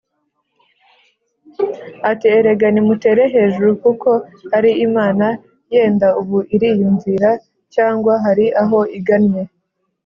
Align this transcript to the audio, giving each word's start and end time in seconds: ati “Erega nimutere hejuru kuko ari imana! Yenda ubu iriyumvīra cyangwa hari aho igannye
ati 2.09 2.27
“Erega 2.37 2.67
nimutere 2.71 3.23
hejuru 3.33 3.69
kuko 3.83 4.09
ari 4.57 4.71
imana! 4.87 5.25
Yenda 5.73 6.07
ubu 6.19 6.37
iriyumvīra 6.55 7.31
cyangwa 7.73 8.13
hari 8.23 8.45
aho 8.63 8.79
igannye 8.97 9.43